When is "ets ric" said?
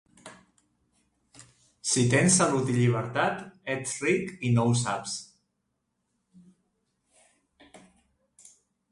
3.73-4.31